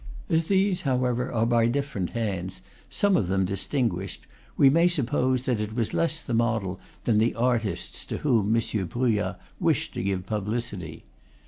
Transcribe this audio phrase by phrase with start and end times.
[0.29, 4.21] As these, however, are by different hands, some of them dis tinguished,
[4.57, 8.61] we may suppose that it was less the model than the artists to whom M.
[8.87, 11.03] Bruyas wished to give publicity.